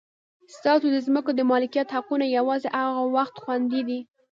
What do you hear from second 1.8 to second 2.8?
حقونه یوازې